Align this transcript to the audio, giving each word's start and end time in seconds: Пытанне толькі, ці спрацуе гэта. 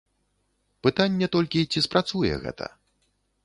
Пытанне 0.87 1.29
толькі, 1.37 1.63
ці 1.73 1.85
спрацуе 1.89 2.33
гэта. 2.47 2.65